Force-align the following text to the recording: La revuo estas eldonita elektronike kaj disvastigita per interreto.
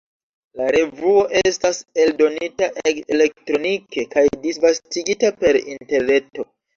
La 0.59 0.67
revuo 0.75 1.17
estas 1.49 1.81
eldonita 2.05 2.69
elektronike 2.91 4.05
kaj 4.15 4.23
disvastigita 4.47 5.31
per 5.45 5.61
interreto. 5.61 6.47